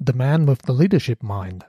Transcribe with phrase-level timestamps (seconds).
[0.00, 1.64] The man with the leadership mind.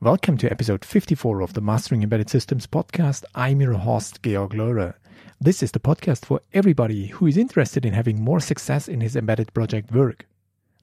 [0.00, 3.22] Welcome to episode 54 of the Mastering Embedded Systems podcast.
[3.36, 4.94] I'm your host, Georg Lohrer.
[5.40, 9.14] This is the podcast for everybody who is interested in having more success in his
[9.14, 10.26] embedded project work.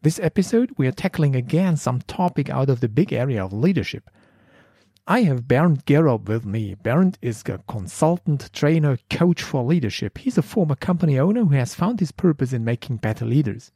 [0.04, 4.10] This episode, we are tackling again some topic out of the big area of leadership.
[5.06, 6.76] I have Bernd Geropp with me.
[6.76, 10.20] Bernd is a consultant, trainer, coach for leadership.
[10.20, 13.74] He's a former company owner who has found his purpose in making better leaders.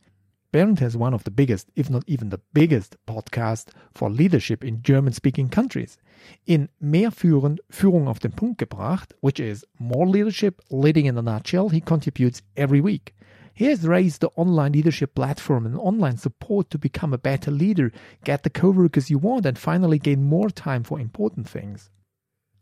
[0.52, 4.82] Bernd has one of the biggest, if not even the biggest, podcast for leadership in
[4.82, 6.00] German speaking countries.
[6.48, 11.22] In Mehr Führen, Führung auf den Punkt gebracht, which is more leadership, leading in a
[11.22, 13.14] nutshell, he contributes every week.
[13.54, 17.92] He has raised the online leadership platform and online support to become a better leader,
[18.24, 21.92] get the coworkers you want, and finally gain more time for important things.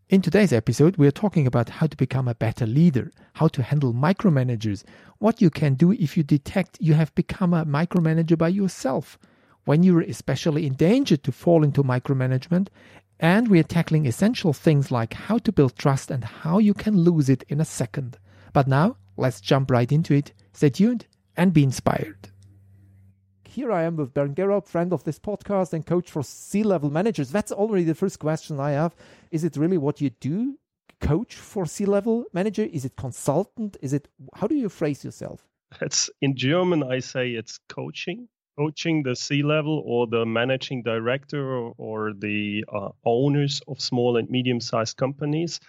[0.10, 3.62] In today's episode, we are talking about how to become a better leader, how to
[3.62, 4.86] handle micromanagers,
[5.18, 9.20] what you can do if you detect you have become a micromanager by yourself,
[9.66, 12.70] when you're especially in danger to fall into micromanagement,
[13.20, 16.98] and we are tackling essential things like how to build trust and how you can
[17.02, 18.18] lose it in a second.
[18.54, 20.32] But now, let's jump right into it.
[20.54, 21.06] Stay tuned
[21.36, 22.30] and be inspired.
[23.58, 26.92] Here I am with Bernd Geropp, friend of this podcast and coach for C level
[26.92, 27.32] managers.
[27.32, 28.96] That's already the first question I have.
[29.32, 30.60] Is it really what you do?
[31.02, 32.62] Coach for C level manager?
[32.62, 33.76] Is it consultant?
[33.82, 35.48] Is it how do you phrase yourself?
[35.82, 38.28] It's in German, I say it's coaching,
[38.60, 44.18] coaching the C level or the managing director or, or the uh, owners of small
[44.18, 45.60] and medium sized companies.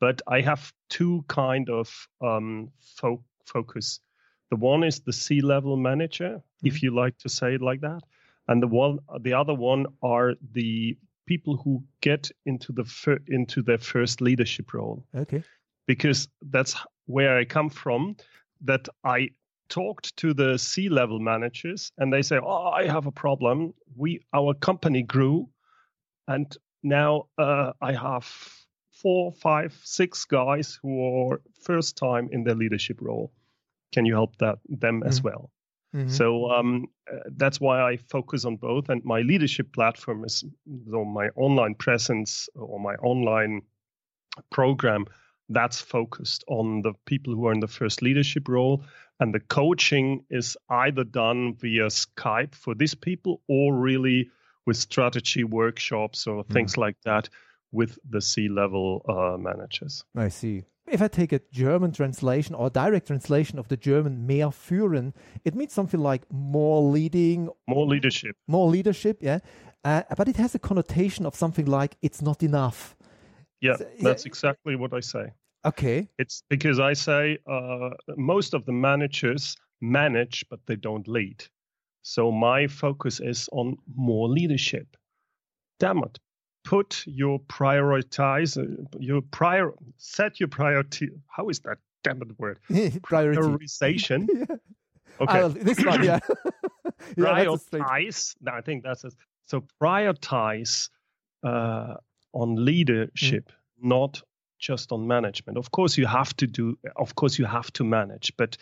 [0.00, 1.88] But I have two kind of
[2.20, 4.00] um, fo- focus
[4.50, 6.66] the one is the C level manager, mm-hmm.
[6.66, 8.02] if you like to say it like that,
[8.48, 13.62] and the one, the other one are the people who get into the fir- into
[13.62, 15.04] their first leadership role.
[15.14, 15.42] Okay.
[15.86, 18.16] Because that's where I come from.
[18.62, 19.30] That I
[19.68, 23.74] talked to the C level managers, and they say, "Oh, I have a problem.
[23.96, 25.48] We our company grew,
[26.28, 28.26] and now uh, I have."
[29.02, 33.30] Four, five, six guys who are first time in their leadership role
[33.92, 35.08] can you help that them mm-hmm.
[35.08, 35.50] as well?
[35.94, 36.08] Mm-hmm.
[36.08, 38.88] So um, uh, that's why I focus on both.
[38.88, 40.44] And my leadership platform is
[40.90, 43.62] so my online presence or my online
[44.50, 45.06] program
[45.48, 48.82] that's focused on the people who are in the first leadership role.
[49.20, 54.30] And the coaching is either done via Skype for these people or really
[54.66, 56.78] with strategy workshops or things mm.
[56.78, 57.28] like that
[57.72, 60.04] with the C level uh, managers.
[60.14, 64.50] I see if I take a German translation or direct translation of the German mehr
[64.50, 65.12] führen,
[65.44, 69.40] it means something like more leading, more leadership, more leadership, yeah.
[69.84, 72.96] Uh, but it has a connotation of something like it's not enough.
[73.60, 75.32] Yeah, that's exactly what I say.
[75.64, 76.08] Okay.
[76.18, 81.44] It's because I say uh, most of the managers manage, but they don't lead.
[82.02, 84.96] So my focus is on more leadership.
[85.80, 86.18] Damn it
[86.66, 88.58] put your prioritize
[88.98, 92.58] your prior set your priority how is that damn word?
[92.70, 94.28] Prioritization.
[95.18, 95.24] Yeah.
[95.24, 95.40] okay.
[95.40, 96.18] Uh, this one yeah,
[97.16, 98.36] yeah prioritize?
[98.42, 99.14] No, i think that's it
[99.46, 100.90] so prioritize
[101.42, 101.94] uh,
[102.34, 103.88] on leadership mm.
[103.88, 104.20] not
[104.58, 105.58] just on management.
[105.58, 108.58] Of course you have to do of course you have to manage but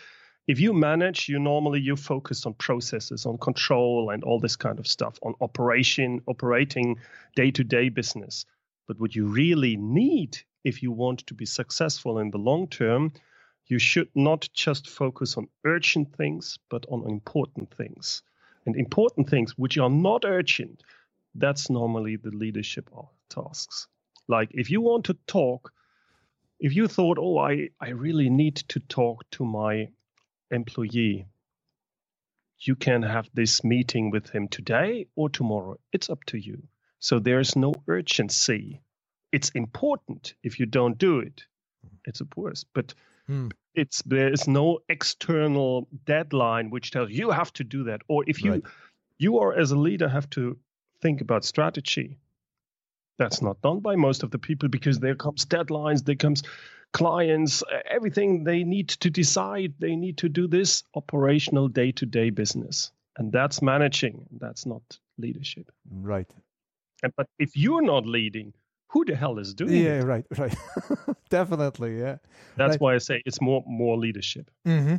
[0.47, 4.78] if you manage you normally you focus on processes on control and all this kind
[4.78, 6.99] of stuff on operation operating
[7.34, 8.44] day-to-day business.
[8.87, 13.12] But what you really need if you want to be successful in the long term
[13.66, 18.22] you should not just focus on urgent things but on important things.
[18.66, 20.83] And important things which are not urgent
[21.34, 22.91] that's normally the leadership
[23.28, 23.88] tasks.
[24.28, 25.72] Like if you want to talk
[26.60, 29.88] if you thought oh i i really need to talk to my
[30.54, 31.26] employee.
[32.59, 35.78] You can have this meeting with him today or tomorrow.
[35.92, 36.62] It's up to you.
[37.00, 38.81] So there's no urgency.
[39.32, 40.34] It's important.
[40.42, 41.44] If you don't do it,
[42.04, 42.65] it's a worse.
[42.72, 42.94] But
[43.26, 43.48] hmm.
[43.75, 48.03] it's there's no external deadline which tells you have to do that.
[48.09, 48.62] Or if you right.
[49.19, 50.56] you are as a leader have to
[51.03, 52.18] think about strategy.
[53.19, 56.43] That's not done by most of the people because there comes deadlines, there comes
[56.93, 59.75] clients, everything they need to decide.
[59.78, 62.91] They need to do this operational day to day business.
[63.16, 64.27] And that's managing.
[64.41, 64.83] That's not
[65.19, 65.71] leadership.
[65.91, 66.31] Right.
[67.03, 68.55] And, but if you're not leading,
[68.89, 70.05] who the hell is doing yeah, it?
[70.05, 70.57] right, right.
[71.31, 72.17] Definitely, yeah.
[72.57, 72.81] That's right.
[72.81, 74.51] why I say it's more more leadership.
[74.67, 74.97] Mm-hmm.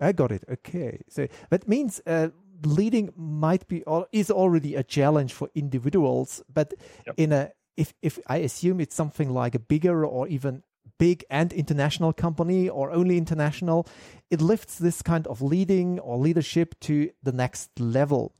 [0.00, 0.44] I got it.
[0.50, 2.28] Okay, so that means uh,
[2.64, 6.74] leading might be or is already a challenge for individuals, but
[7.06, 7.14] yep.
[7.16, 10.62] in a if if I assume it's something like a bigger or even
[10.98, 13.86] big and international company or only international,
[14.30, 18.32] it lifts this kind of leading or leadership to the next level.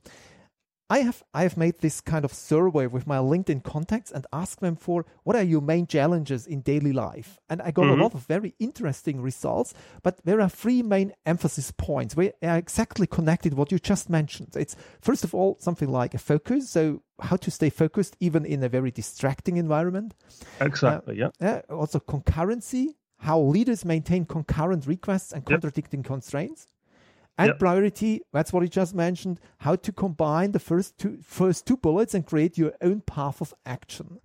[0.89, 4.61] I have I have made this kind of survey with my LinkedIn contacts and asked
[4.61, 7.99] them for what are your main challenges in daily life, and I got mm-hmm.
[7.99, 9.73] a lot of very interesting results.
[10.01, 14.55] But there are three main emphasis points where are exactly connected what you just mentioned.
[14.55, 18.63] It's first of all something like a focus, so how to stay focused even in
[18.63, 20.13] a very distracting environment.
[20.61, 21.21] Exactly.
[21.21, 21.61] Uh, yeah.
[21.69, 26.07] Uh, also concurrency, how leaders maintain concurrent requests and contradicting yep.
[26.07, 26.67] constraints
[27.37, 27.59] and yep.
[27.59, 32.13] priority that's what you just mentioned how to combine the first two first two bullets
[32.13, 34.19] and create your own path of action.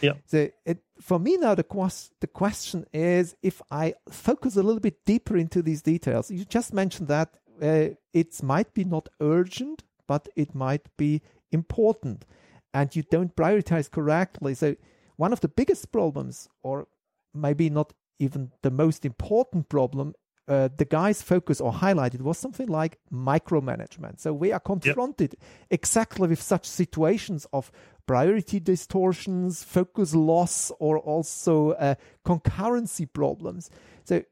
[0.00, 4.62] Yeah so it, for me now the, quest, the question is if i focus a
[4.62, 7.30] little bit deeper into these details you just mentioned that
[7.60, 11.22] uh, it might be not urgent but it might be
[11.52, 12.24] important.
[12.74, 14.54] And you don't prioritize correctly.
[14.54, 14.74] So
[15.16, 16.88] one of the biggest problems or
[17.32, 20.14] maybe not even the most important problem
[20.48, 24.18] uh, the guy's focus or highlighted was something like micromanagement.
[24.18, 25.50] So we are confronted yep.
[25.70, 27.70] exactly with such situations of
[28.06, 33.70] priority distortions, focus loss, or also uh, concurrency problems.
[34.04, 34.22] So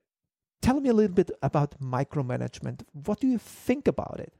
[0.62, 2.82] tell me a little bit about micromanagement.
[2.92, 4.32] What do you think about it?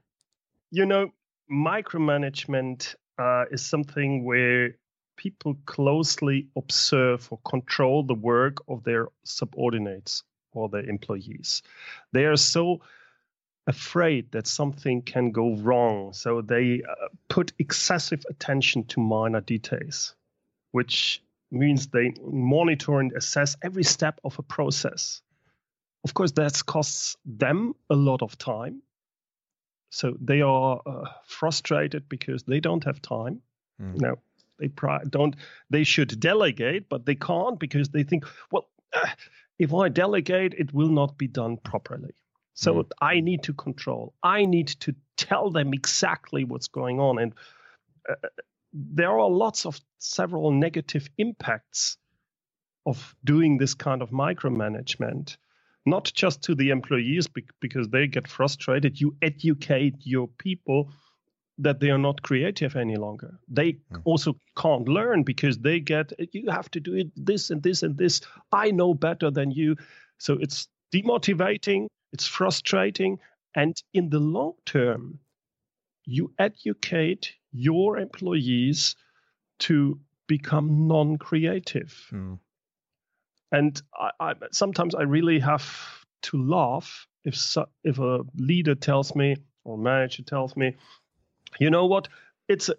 [0.71, 1.11] You know,
[1.51, 4.77] micromanagement uh, is something where
[5.17, 10.23] people closely observe or control the work of their subordinates
[10.57, 11.63] or their employees.
[12.13, 12.81] They are so
[13.67, 20.15] afraid that something can go wrong, so they uh, put excessive attention to minor details,
[20.73, 25.23] which means they monitor and assess every step of a process.
[26.05, 28.83] Of course, that costs them a lot of time.
[29.91, 33.43] So they are uh, frustrated because they don't have time.
[33.81, 34.01] Mm.
[34.01, 34.19] No,
[34.59, 34.71] they
[35.09, 35.37] don't.
[35.71, 39.09] They should delegate, but they can't because they think, well, uh,
[39.59, 42.15] if I delegate, it will not be done properly.
[42.55, 42.91] So mm.
[43.01, 44.15] I need to control.
[44.23, 47.19] I need to tell them exactly what's going on.
[47.19, 47.35] And
[48.09, 48.15] uh,
[48.73, 51.97] there are lots of several negative impacts
[52.87, 55.37] of doing this kind of micromanagement,
[55.85, 57.29] not just to the employees
[57.61, 59.01] because they get frustrated.
[59.01, 60.93] You educate your people
[61.59, 63.39] that they are not creative any longer.
[63.49, 64.03] They mm.
[64.05, 67.97] also can't learn because they get you have to do it this and this and
[67.97, 68.21] this.
[68.53, 69.77] I know better than you.
[70.19, 73.19] So it's demotivating, it's frustrating,
[73.55, 75.19] and in the long term,
[76.05, 78.97] you educate your employees
[79.59, 82.09] to become non-creative.
[82.13, 82.39] Mm.
[83.53, 89.15] And I, I, sometimes I really have to laugh if so, if a leader tells
[89.15, 90.77] me or manager tells me,
[91.59, 92.09] you know what?
[92.49, 92.71] It's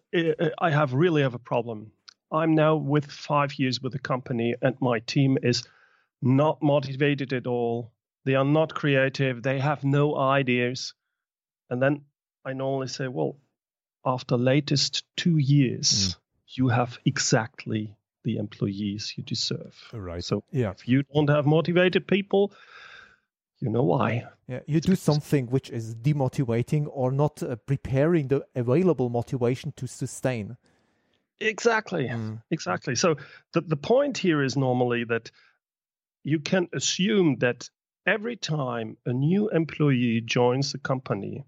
[0.59, 1.91] I have really have a problem.
[2.31, 5.63] I'm now with five years with the company, and my team is
[6.21, 7.91] not motivated at all.
[8.25, 9.41] They are not creative.
[9.41, 10.93] They have no ideas.
[11.69, 12.01] And then
[12.45, 13.37] I normally say, well,
[14.05, 16.15] after latest two years, mm.
[16.47, 19.75] you have exactly the employees you deserve.
[19.93, 20.23] Right.
[20.23, 20.71] So yeah.
[20.71, 22.51] if you don't have motivated people,
[23.59, 24.25] you know why.
[24.47, 29.87] Yeah, you do something which is demotivating or not uh, preparing the available motivation to
[29.87, 30.57] sustain.
[31.39, 32.41] Exactly, mm.
[32.49, 32.95] exactly.
[32.95, 33.15] So
[33.53, 35.31] the, the point here is normally that
[36.23, 37.69] you can assume that
[38.05, 41.45] every time a new employee joins the company,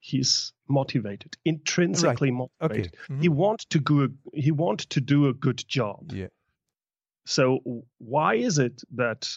[0.00, 2.48] he's motivated, intrinsically right.
[2.60, 2.94] motivated.
[2.94, 3.12] Okay.
[3.12, 3.22] Mm-hmm.
[3.22, 4.08] He wants to go.
[4.32, 6.12] He wants to do a good job.
[6.12, 6.28] Yeah.
[7.26, 9.34] So why is it that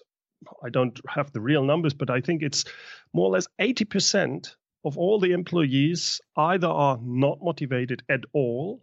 [0.63, 2.65] I don't have the real numbers, but I think it's
[3.13, 8.81] more or less 80% of all the employees either are not motivated at all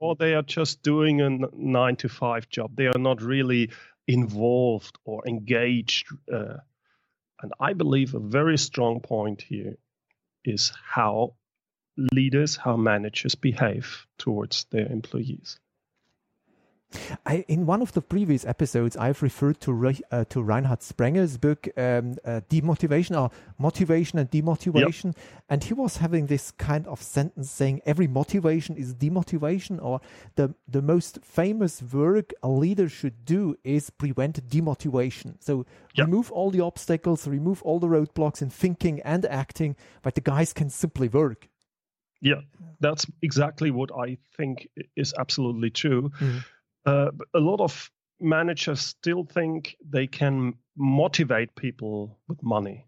[0.00, 2.76] or they are just doing a nine to five job.
[2.76, 3.70] They are not really
[4.06, 6.08] involved or engaged.
[6.32, 6.58] Uh,
[7.42, 9.76] and I believe a very strong point here
[10.44, 11.34] is how
[11.96, 15.58] leaders, how managers behave towards their employees.
[17.24, 21.68] I, in one of the previous episodes, I've referred to uh, to Reinhard Sprenger's book,
[21.76, 25.16] um, uh, Demotivation or Motivation and Demotivation, yep.
[25.48, 30.00] and he was having this kind of sentence saying every motivation is demotivation, or
[30.36, 35.34] the the most famous work a leader should do is prevent demotivation.
[35.40, 36.06] So yep.
[36.06, 40.52] remove all the obstacles, remove all the roadblocks in thinking and acting, but the guys
[40.52, 41.48] can simply work.
[42.22, 42.42] Yeah,
[42.80, 46.10] that's exactly what I think is absolutely true.
[46.20, 46.38] Mm-hmm
[46.86, 47.90] a lot of
[48.20, 52.86] managers still think they can motivate people with money,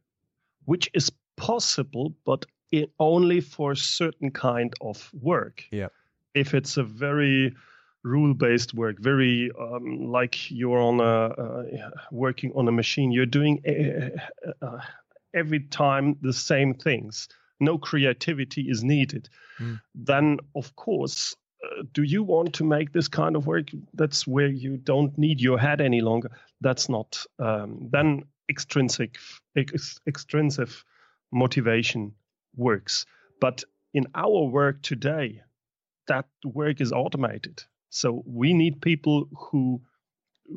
[0.64, 5.64] which is possible, but it only for a certain kind of work.
[5.70, 5.88] Yeah.
[6.34, 7.54] If it's a very
[8.04, 13.60] rule-based work, very um, like you're on a uh, working on a machine, you're doing
[13.66, 14.80] uh, uh,
[15.34, 17.28] every time the same things.
[17.60, 19.28] no creativity is needed,
[19.58, 19.80] mm.
[19.94, 21.47] then of course, uh,
[21.92, 23.68] do you want to make this kind of work?
[23.94, 26.30] That's where you don't need your head any longer.
[26.60, 29.16] That's not um, then extrinsic
[29.56, 30.68] ex- extrinsic
[31.32, 32.14] motivation
[32.56, 33.06] works.
[33.40, 35.42] But in our work today,
[36.06, 37.62] that work is automated.
[37.90, 39.82] So we need people who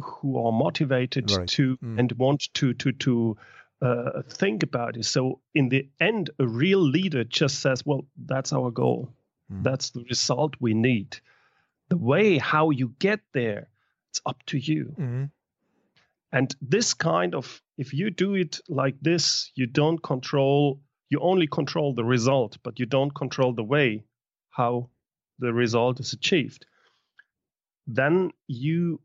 [0.02, 1.48] who are motivated right.
[1.50, 2.00] to mm.
[2.00, 3.38] and want to to to
[3.82, 5.06] uh, think about it.
[5.06, 9.14] So in the end, a real leader just says, "Well, that's our goal.
[9.52, 9.64] Mm.
[9.64, 11.18] That's the result we need.
[11.90, 13.68] The way how you get there,
[14.10, 15.32] it's up to you." Mm.
[16.32, 20.80] And this kind of, if you do it like this, you don't control.
[21.10, 24.06] You only control the result, but you don't control the way
[24.50, 24.90] how
[25.40, 26.66] the result is achieved.
[27.88, 29.02] Then you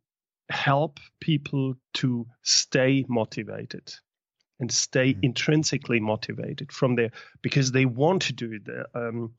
[0.49, 3.93] help people to stay motivated
[4.61, 5.25] and stay mm-hmm.
[5.25, 7.11] intrinsically motivated from there
[7.43, 8.87] because they want to do it.
[8.95, 9.35] Um,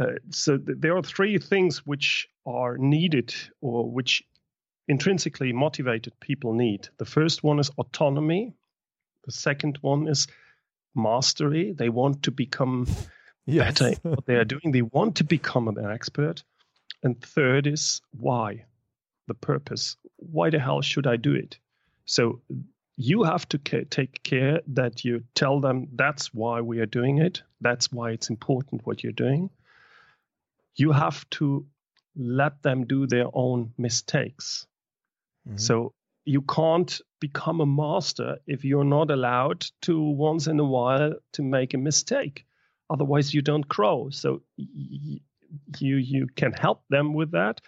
[0.00, 4.22] uh, so th- there are three things which are needed or which
[4.88, 6.88] intrinsically motivated people need.
[6.98, 8.54] The first one is autonomy.
[9.24, 10.28] The second one is
[10.94, 11.72] mastery.
[11.72, 12.86] They want to become
[13.46, 13.78] yes.
[13.78, 14.72] better in what they are doing.
[14.72, 16.44] They want to become an expert.
[17.02, 18.64] And third is why,
[19.26, 19.96] the purpose.
[20.16, 21.58] Why the hell should I do it?
[22.04, 22.40] So
[22.96, 27.18] you have to ca- take care that you tell them that's why we are doing
[27.18, 27.42] it.
[27.60, 29.50] That's why it's important what you're doing.
[30.76, 31.66] You have to
[32.14, 34.66] let them do their own mistakes.
[35.46, 35.58] Mm-hmm.
[35.58, 35.92] So
[36.24, 41.42] you can't become a master if you're not allowed to once in a while to
[41.42, 42.44] make a mistake.
[42.90, 44.10] Otherwise, you don't grow.
[44.10, 45.20] So y-
[45.78, 47.60] you you can help them with that,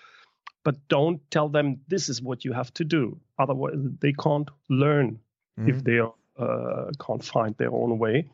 [0.64, 3.20] but don't tell them this is what you have to do.
[3.38, 5.20] Otherwise, they can't learn
[5.58, 5.70] mm-hmm.
[5.70, 8.28] if they are, uh, can't find their own way.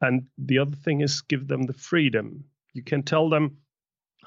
[0.00, 2.44] And the other thing is give them the freedom.
[2.72, 3.58] You can tell them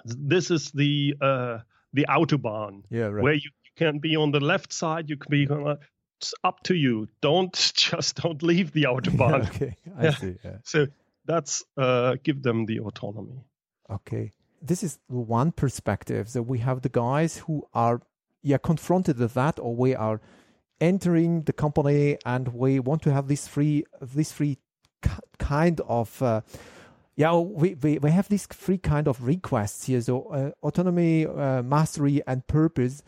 [0.06, 1.60] this is the uh,
[1.94, 3.24] the autobahn yeah, right.
[3.24, 5.10] where you can be on the left side.
[5.10, 5.78] You can be on
[6.22, 7.08] it's up to you.
[7.22, 9.48] Don't just don't leave the autobahn.
[9.56, 10.16] okay, I yeah.
[10.16, 10.36] see.
[10.44, 10.58] Yeah.
[10.64, 10.88] So
[11.26, 13.44] that's uh, give them the autonomy.
[13.90, 14.32] Okay,
[14.62, 16.30] this is one perspective.
[16.30, 18.02] So we have the guys who are
[18.44, 20.22] yeah confronted with that, or we are
[20.80, 24.58] entering the company and we want to have this free this free
[25.40, 26.22] kind of.
[26.22, 26.42] Uh,
[27.16, 30.02] yeah, we, we, we have these three kind of requests here.
[30.02, 33.04] So uh, autonomy, uh, mastery, and purpose.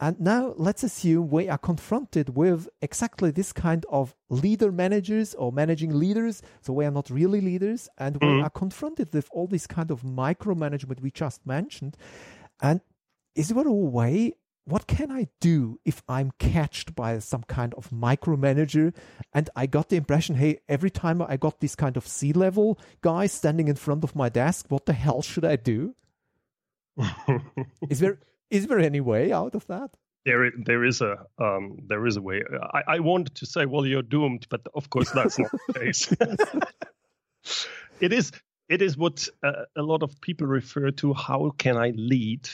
[0.00, 5.52] And now let's assume we are confronted with exactly this kind of leader managers or
[5.52, 6.42] managing leaders.
[6.62, 8.44] So we are not really leaders and we mm-hmm.
[8.44, 11.96] are confronted with all this kind of micromanagement we just mentioned.
[12.60, 12.80] And
[13.36, 14.34] is there a way?
[14.66, 18.94] What can I do if I'm catched by some kind of micromanager?
[19.32, 22.78] And I got the impression, hey, every time I got this kind of C level
[23.02, 25.94] guy standing in front of my desk, what the hell should I do?
[27.90, 28.18] is there
[28.50, 29.90] is there any way out of that?
[30.24, 32.42] There, there is a, um, there is a way.
[32.72, 36.12] I, I wanted to say, well, you're doomed, but of course that's not the case.
[38.00, 38.32] it is,
[38.68, 41.12] it is what uh, a lot of people refer to.
[41.12, 42.48] How can I lead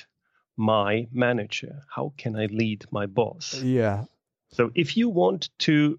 [0.56, 1.82] my manager?
[1.94, 3.54] How can I lead my boss?
[3.54, 4.04] Yeah.
[4.52, 5.98] So if you want to,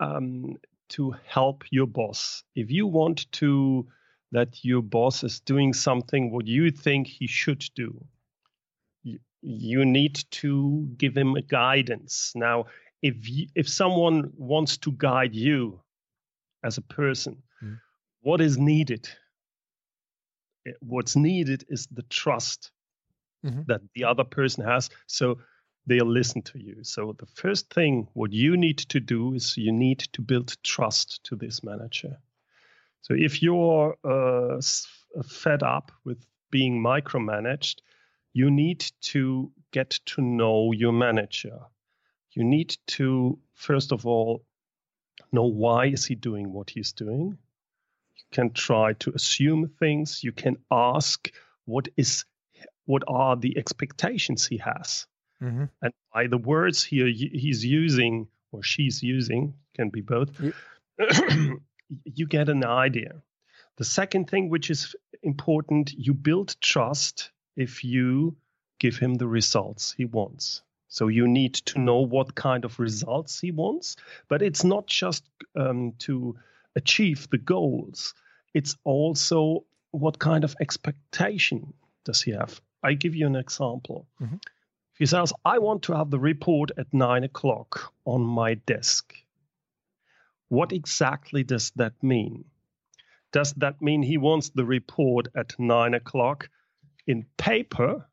[0.00, 0.56] um,
[0.90, 3.86] to help your boss, if you want to
[4.32, 8.06] that your boss is doing something what you think he should do
[9.42, 12.32] you need to give him a guidance.
[12.34, 12.66] Now,
[13.02, 15.80] if you, if someone wants to guide you
[16.64, 17.78] as a person, mm.
[18.20, 19.08] what is needed?
[20.66, 22.72] Eh, what's needed is the trust
[23.44, 23.62] mm-hmm.
[23.66, 25.38] that the other person has, so
[25.86, 26.84] they'll listen to you.
[26.84, 31.24] So the first thing what you need to do is you need to build trust
[31.24, 32.18] to this manager.
[33.02, 34.60] So if you're uh,
[35.26, 36.18] fed up with
[36.50, 37.76] being micromanaged,
[38.32, 41.58] you need to get to know your manager.
[42.32, 44.44] You need to, first of all,
[45.32, 47.38] know why is he doing what he's doing.
[48.16, 50.22] You can try to assume things.
[50.22, 51.30] You can ask
[51.64, 52.24] what is
[52.88, 55.06] what are the expectations he has.
[55.42, 55.64] Mm-hmm.
[55.82, 61.52] And by the words here he's using or she's using, can be both, yeah.
[62.04, 63.22] you get an idea.
[63.76, 68.38] The second thing, which is important, you build trust if you
[68.80, 70.62] give him the results he wants.
[70.88, 73.96] So you need to know what kind of results he wants,
[74.28, 76.36] but it's not just um, to
[76.74, 78.14] achieve the goals.
[78.54, 81.74] It's also what kind of expectation
[82.06, 82.62] does he have.
[82.82, 84.06] I give you an example.
[84.20, 84.36] Mm-hmm.
[84.98, 89.14] He says, "I want to have the report at nine o'clock on my desk."
[90.48, 92.44] What exactly does that mean?
[93.32, 96.48] Does that mean he wants the report at nine o'clock
[97.06, 98.08] in paper?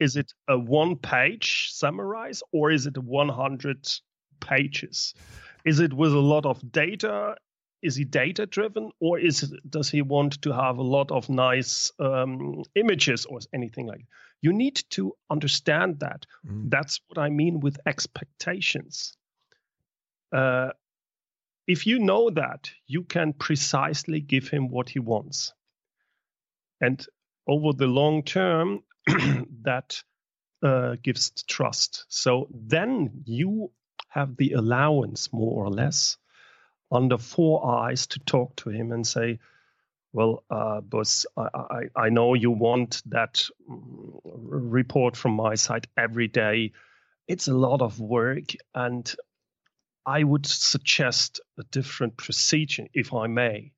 [0.00, 3.88] Is it a one page summarize or is it 100
[4.40, 5.14] pages?
[5.64, 7.36] Is it with a lot of data?
[7.82, 11.90] Is he data driven or is does he want to have a lot of nice
[11.98, 14.06] um, images or anything like that?
[14.40, 16.26] You need to understand that.
[16.46, 16.70] Mm.
[16.70, 19.16] That's what I mean with expectations.
[20.32, 20.70] Uh,
[21.66, 25.52] if you know that, you can precisely give him what he wants.
[26.80, 27.04] And
[27.46, 28.82] over the long term,
[29.62, 30.02] that
[30.62, 32.04] uh, gives trust.
[32.08, 33.70] So then you
[34.08, 36.16] have the allowance, more or less,
[36.92, 39.38] under four eyes to talk to him and say,
[40.12, 45.88] well, uh, boss, I, I, I, know you want that mm, report from my side
[45.96, 46.72] every day.
[47.26, 49.10] It's a lot of work, and
[50.04, 53.72] I would suggest a different procedure, if I may,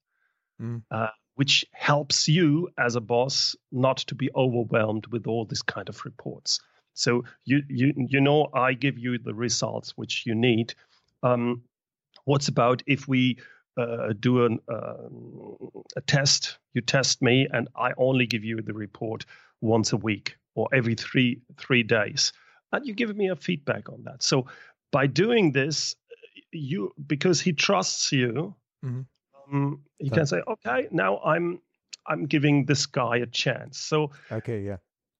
[0.60, 0.82] mm.
[0.90, 5.88] uh, which helps you as a boss not to be overwhelmed with all this kind
[5.88, 6.58] of reports.
[6.94, 10.74] So you you you know I give you the results which you need.
[11.22, 11.62] Um,
[12.24, 13.38] what's about if we
[13.76, 14.94] uh, do an, uh,
[15.96, 16.58] a test?
[16.74, 19.24] You test me, and I only give you the report
[19.60, 22.32] once a week or every three three days,
[22.72, 24.22] and you give me a feedback on that.
[24.22, 24.46] So
[24.92, 25.96] by doing this,
[26.52, 28.54] you because he trusts you,
[28.84, 29.00] mm-hmm.
[29.54, 31.60] um, he can say, okay, now I'm
[32.06, 33.78] I'm giving this guy a chance.
[33.78, 34.76] So okay, yeah,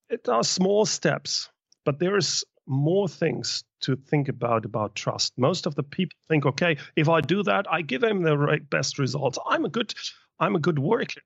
[0.08, 1.49] it are small steps,
[1.84, 5.35] but there's more things to think about about trust.
[5.37, 8.68] Most of the people think, okay, if I do that, I give him the right,
[8.68, 9.38] best results.
[9.47, 9.94] I'm a good,
[10.38, 11.21] I'm a good worker.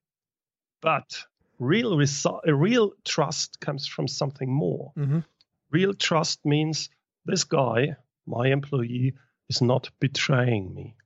[0.80, 1.24] But
[1.58, 4.92] real result, real trust comes from something more.
[4.96, 5.20] Mm-hmm.
[5.70, 6.88] Real trust means
[7.24, 9.14] this guy, my employee,
[9.48, 10.96] is not betraying me.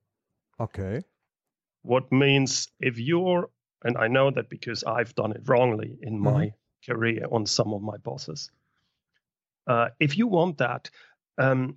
[0.61, 1.03] Okay.
[1.83, 3.51] What means if you're,
[3.85, 6.25] and I know that because I've done it wrongly in mm-hmm.
[6.25, 6.53] my
[6.87, 8.51] career on some of my bosses.
[9.67, 10.91] Uh, if you want that,
[11.39, 11.77] um,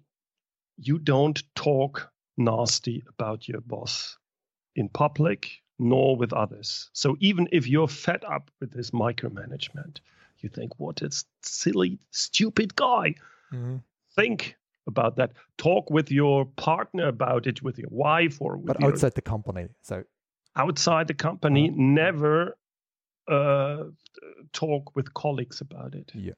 [0.77, 4.17] you don't talk nasty about your boss
[4.75, 6.89] in public nor with others.
[6.93, 9.99] So even if you're fed up with this micromanagement,
[10.39, 11.09] you think, what a
[11.41, 13.15] silly, stupid guy.
[13.53, 13.77] Mm-hmm.
[14.15, 14.55] Think
[14.87, 15.33] about that.
[15.57, 19.67] Talk with your partner about it, with your wife or but your, outside the company.
[19.81, 20.03] So
[20.55, 21.77] outside the company, uh-huh.
[21.77, 22.57] never
[23.27, 23.83] uh,
[24.53, 26.11] talk with colleagues about it.
[26.13, 26.33] Yeah.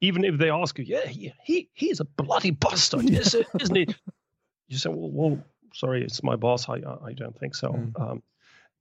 [0.00, 3.86] Even if they ask you, yeah, he he he's a bloody bastard, isn't he?
[4.68, 6.68] You say, well, well, sorry, it's my boss.
[6.68, 7.72] I I don't think so.
[7.72, 8.00] Mm.
[8.00, 8.22] Um,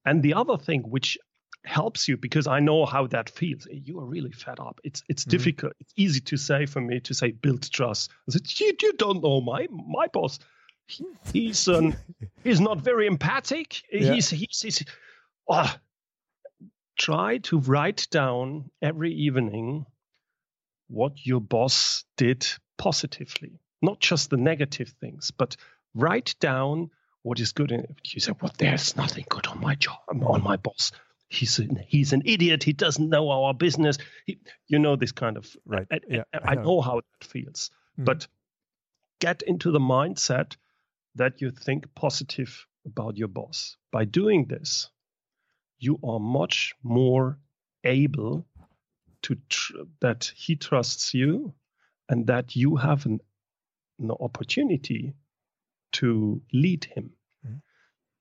[0.05, 1.17] and the other thing, which
[1.65, 3.67] helps you because I know how that feels.
[3.69, 4.79] You are really fed up.
[4.84, 5.73] It's it's mm difficult.
[5.79, 8.12] It's easy to say for me to say build trust.
[8.27, 10.39] I said, you, you don't know my my boss.
[10.88, 11.95] He, he's um,
[12.43, 13.84] he's not very empathic.
[13.91, 14.13] Yeah.
[14.13, 14.84] He's he's, he's
[15.47, 15.75] oh,
[16.97, 19.86] try to write down every evening
[20.89, 22.45] what your boss did
[22.78, 25.56] positively, not just the negative things, but
[25.95, 26.89] write down
[27.23, 27.97] what is good in it.
[28.06, 30.91] You say, well, there's nothing good on my job, on my boss
[31.30, 32.63] he's an, he's an idiot.
[32.63, 33.97] He doesn't know our business.
[34.25, 35.88] He, you know this kind of right.
[35.91, 36.63] I, yeah, I, I, know.
[36.63, 36.82] know.
[36.82, 37.69] how that feels.
[37.99, 38.06] Mm.
[38.06, 38.28] But
[39.19, 40.56] get into the mindset
[41.15, 43.78] that you think positive about your boss.
[43.91, 44.89] By doing this,
[45.78, 47.38] you are much more
[47.84, 48.45] able
[49.23, 51.53] to tr- that he trusts you,
[52.08, 53.19] and that you have an,
[53.99, 55.13] an opportunity
[55.91, 57.12] to lead him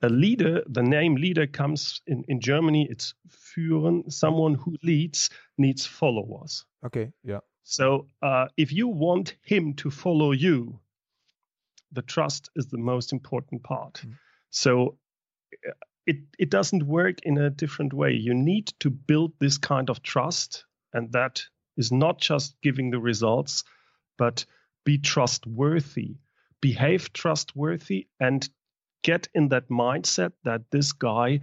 [0.03, 4.11] a leader, the name leader comes in, in Germany, it's führen.
[4.13, 6.65] Someone who leads needs followers.
[6.85, 7.41] Okay, yeah.
[7.65, 10.79] So uh, if you want him to follow you,
[11.93, 13.95] the trust is the most important part.
[13.95, 14.15] Mm.
[14.51, 14.99] So
[15.67, 15.73] uh,
[16.07, 18.13] it, it doesn't work in a different way.
[18.13, 21.43] You need to build this kind of trust, and that
[21.77, 23.65] is not just giving the results,
[24.17, 24.45] but
[24.85, 26.17] be trustworthy,
[26.61, 28.49] behave trustworthy, and
[29.03, 31.41] get in that mindset that this guy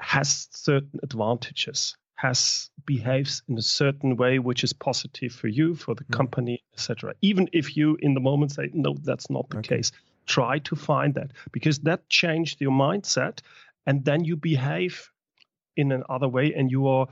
[0.00, 5.94] has certain advantages has behaves in a certain way which is positive for you for
[5.94, 6.12] the mm.
[6.12, 9.76] company etc even if you in the moment say no that's not the okay.
[9.76, 9.92] case
[10.26, 13.40] try to find that because that changed your mindset
[13.86, 15.10] and then you behave
[15.76, 17.08] in another way and you are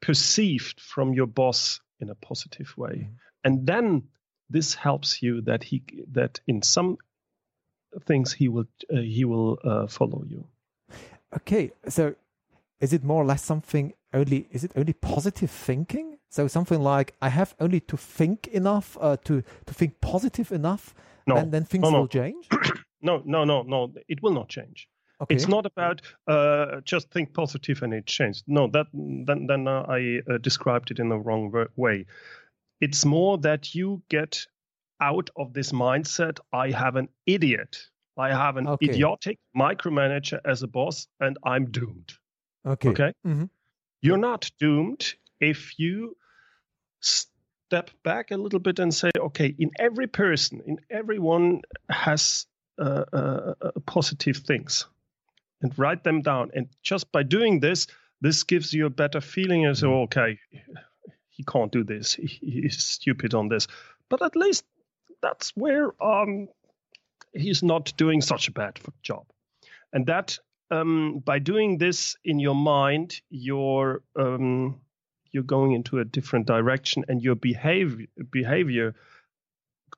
[0.00, 3.14] perceived from your boss in a positive way mm.
[3.44, 4.02] and then
[4.50, 5.82] this helps you that he
[6.12, 6.98] that in some
[8.04, 10.44] things he will uh, he will uh, follow you.
[11.36, 12.14] Okay, so
[12.80, 14.48] is it more or less something only?
[14.50, 16.18] Is it only positive thinking?
[16.28, 20.94] So something like I have only to think enough uh, to to think positive enough,
[21.26, 22.00] no, and then things no, no.
[22.00, 22.48] will change.
[23.02, 23.92] no, no, no, no.
[24.08, 24.88] It will not change.
[25.20, 25.34] Okay.
[25.34, 28.44] It's not about uh, just think positive and it changed.
[28.46, 32.06] No, that then then uh, I uh, described it in the wrong way.
[32.80, 34.46] It's more that you get
[35.00, 36.38] out of this mindset.
[36.52, 37.76] I have an idiot.
[38.16, 38.86] I have an okay.
[38.86, 42.12] idiotic micromanager as a boss, and I'm doomed.
[42.66, 42.88] Okay.
[42.90, 43.12] Okay.
[43.26, 43.44] Mm-hmm.
[44.02, 46.16] You're not doomed if you
[47.00, 52.46] step back a little bit and say, okay, in every person, in everyone has
[52.78, 54.86] uh, uh, uh, positive things
[55.62, 56.50] and write them down.
[56.54, 57.86] And just by doing this,
[58.20, 60.38] this gives you a better feeling as, oh, okay,
[61.28, 62.14] he can't do this.
[62.14, 63.66] He, he's stupid on this.
[64.08, 64.64] But at least
[65.22, 66.48] that's where um,
[67.32, 69.26] he's not doing such a bad job.
[69.92, 70.38] And that
[70.70, 74.80] um, by doing this in your mind, you're um,
[75.32, 78.94] you're going into a different direction, and your behavior behavior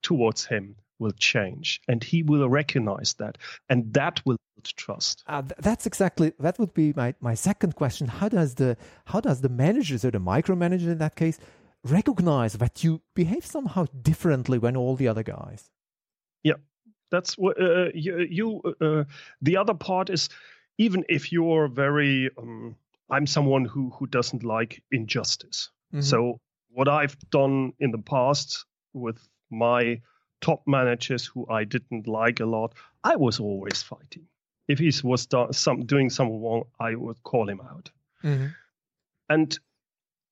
[0.03, 5.25] towards him will change, and he will recognize that, and that will trust.
[5.27, 8.09] Uh, that's exactly that would be my my second question.
[8.09, 11.39] How does the how does the manager, so the micromanager in that case,
[11.85, 15.71] recognize that you behave somehow differently when all the other guys?
[16.43, 16.55] Yeah,
[17.11, 18.27] that's what uh, you.
[18.29, 19.05] you uh,
[19.41, 20.29] the other part is
[20.79, 22.77] even if you're very um,
[23.11, 26.01] i'm someone who who doesn't like injustice mm-hmm.
[26.01, 30.01] so what i've done in the past with my
[30.41, 34.27] top managers who i didn't like a lot i was always fighting
[34.69, 37.91] if he was do- some, doing something wrong i would call him out
[38.23, 38.47] mm-hmm.
[39.29, 39.59] and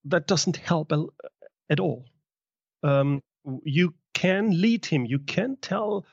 [0.05, 0.93] that doesn't help
[1.69, 2.05] at all
[2.83, 3.23] um,
[3.64, 6.07] you can lead him you can tell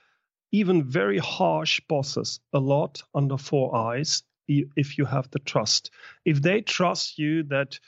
[0.52, 5.92] even very harsh bosses a lot under four eyes if you have the trust.
[6.26, 7.80] If they trust you that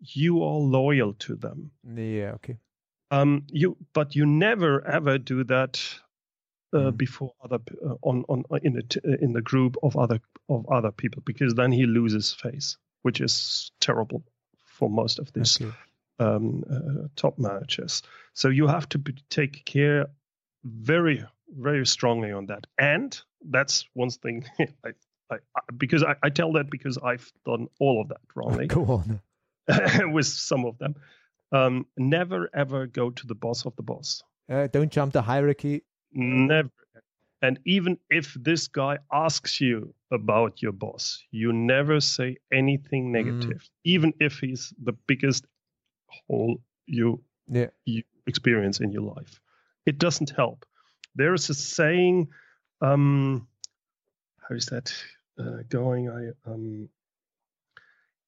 [0.00, 1.70] you are loyal to them.
[1.84, 2.56] Yeah, okay.
[3.10, 5.82] Um, you but you never ever do that
[6.72, 6.96] uh, mm.
[6.96, 10.66] before other uh, on on uh, in the uh, in the group of other of
[10.70, 14.22] other people because then he loses face, which is terrible
[14.64, 15.60] for most of these
[16.18, 18.02] um, uh, top managers.
[18.34, 20.06] So you have to be, take care
[20.64, 21.24] very
[21.56, 22.66] very strongly on that.
[22.78, 24.88] And that's one thing I,
[25.30, 28.66] I, I, because I, I, tell that because I've done all of that wrongly.
[28.66, 29.20] Go on.
[30.12, 30.96] with some of them.
[31.50, 34.22] Um, never ever go to the boss of the boss.
[34.50, 35.82] Uh, don't jump the hierarchy.
[36.12, 36.70] Never.
[37.40, 43.10] And even if this guy asks you about your boss, you never say anything mm.
[43.12, 43.70] negative, mm.
[43.84, 45.46] even if he's the biggest
[46.08, 47.66] hole you, yeah.
[47.84, 49.40] you experience in your life.
[49.86, 50.66] It doesn't help
[51.18, 52.28] there is a saying,
[52.80, 53.48] um,
[54.48, 54.94] how is that
[55.38, 56.08] uh, going?
[56.08, 56.88] I um,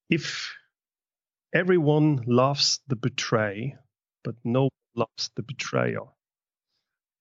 [0.09, 0.53] if
[1.55, 3.75] everyone loves the betray,
[4.23, 6.01] but no one loves the betrayer,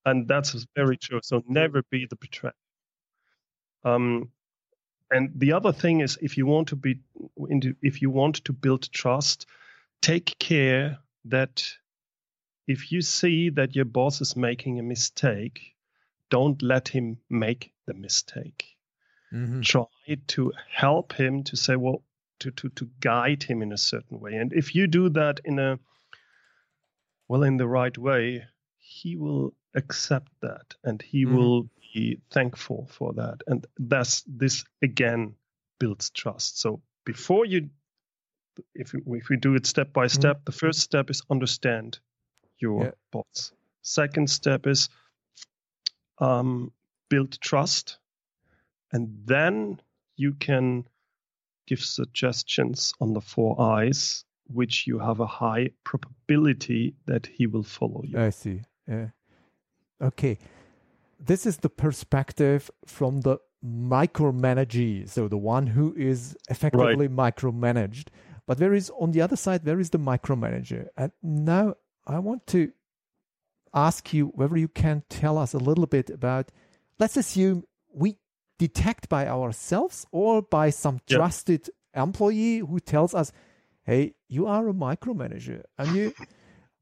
[0.04, 1.20] and that's very true.
[1.22, 2.52] So never be the betrayer.
[3.84, 4.30] Um,
[5.10, 7.00] and the other thing is, if you want to be
[7.82, 9.46] if you want to build trust,
[10.00, 11.64] take care that
[12.66, 15.74] if you see that your boss is making a mistake,
[16.30, 18.76] don't let him make the mistake.
[19.32, 19.62] Mm-hmm.
[19.62, 19.86] Try
[20.28, 22.02] to help him to say, well,
[22.40, 24.34] to, to, to guide him in a certain way.
[24.34, 25.78] And if you do that in a,
[27.28, 28.44] well, in the right way,
[28.78, 31.36] he will accept that and he mm-hmm.
[31.36, 33.42] will be thankful for that.
[33.46, 35.34] And thus this again
[35.78, 36.60] builds trust.
[36.60, 37.70] So before you,
[38.74, 40.44] if, if we do it step by step, mm-hmm.
[40.46, 41.98] the first step is understand
[42.58, 42.90] your yeah.
[43.10, 43.52] bots.
[43.82, 44.88] Second step is
[46.18, 46.72] um,
[47.08, 47.98] build trust,
[48.92, 49.80] and then
[50.16, 50.84] you can
[51.66, 57.62] give suggestions on the four eyes, which you have a high probability that he will
[57.62, 58.18] follow you.
[58.18, 58.60] I see.
[58.86, 59.08] Yeah.
[60.00, 60.38] Okay.
[61.18, 67.34] This is the perspective from the micromanagee, so the one who is effectively right.
[67.36, 68.08] micromanaged.
[68.46, 70.88] But there is on the other side, there is the micromanager.
[70.96, 71.74] And now
[72.06, 72.72] I want to
[73.74, 76.50] ask you whether you can tell us a little bit about,
[76.98, 78.16] let's assume we
[78.58, 81.18] detect by ourselves or by some yep.
[81.18, 83.30] trusted employee who tells us,
[83.84, 85.62] hey, you are a micromanager.
[85.78, 86.14] And you,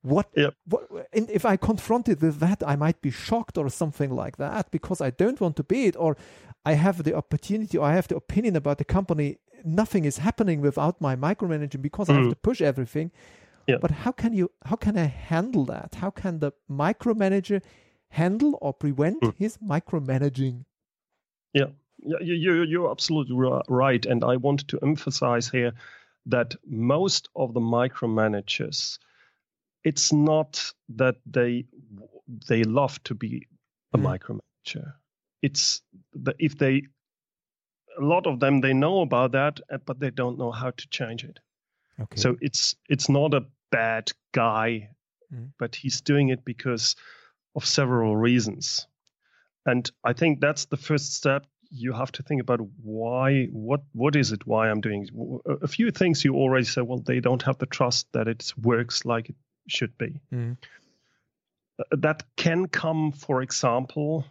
[0.02, 0.54] what, yep.
[0.66, 4.70] what, and if I confronted with that, I might be shocked or something like that
[4.70, 6.16] because I don't want to be it, or
[6.64, 9.38] I have the opportunity or I have the opinion about the company.
[9.64, 12.10] Nothing is happening without my micromanaging because mm.
[12.10, 12.30] I have mm-hmm.
[12.30, 13.10] to push everything.
[13.66, 13.76] Yeah.
[13.80, 15.96] But how can you how can I handle that?
[15.96, 17.62] How can the micromanager
[18.08, 19.34] handle or prevent mm.
[19.36, 20.64] his micromanaging?
[21.52, 21.66] Yeah.
[22.00, 23.36] Yeah, you, you're absolutely
[23.68, 24.06] right.
[24.06, 25.72] And I want to emphasize here
[26.26, 28.98] that most of the micromanagers,
[29.84, 31.64] it's not that they
[32.48, 33.46] they love to be
[33.94, 34.02] a mm.
[34.02, 34.92] micromanager.
[35.42, 35.82] It's
[36.14, 36.82] that if they
[37.98, 40.88] a lot of them they know about that, uh, but they don't know how to
[40.88, 41.38] change it.
[42.00, 42.20] Okay.
[42.20, 44.90] So it's it's not a bad guy,
[45.32, 45.50] mm.
[45.58, 46.96] but he's doing it because
[47.54, 48.86] of several reasons.
[49.66, 51.46] And I think that's the first step.
[51.70, 54.46] You have to think about why, what, what is it?
[54.46, 55.08] Why I'm doing
[55.46, 56.24] a few things.
[56.24, 59.36] You already said, well, they don't have the trust that it works like it
[59.68, 60.20] should be.
[60.32, 60.56] Mm.
[61.90, 64.24] That can come, for example,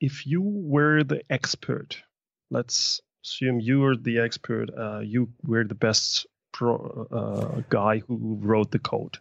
[0.00, 2.02] if you were the expert.
[2.50, 4.70] Let's assume you were the expert.
[4.76, 9.18] Uh, you were the best pro, uh, guy who wrote the code.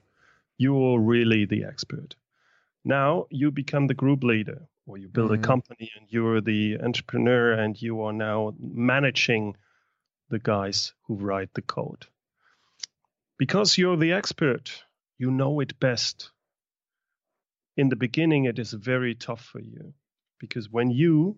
[0.57, 2.15] You're really the expert.
[2.83, 5.43] Now you become the group leader, or you build mm-hmm.
[5.43, 9.55] a company and you're the entrepreneur and you are now managing
[10.29, 12.05] the guys who write the code.
[13.37, 14.83] Because you're the expert,
[15.17, 16.31] you know it best.
[17.75, 19.93] In the beginning, it is very tough for you
[20.39, 21.37] because when you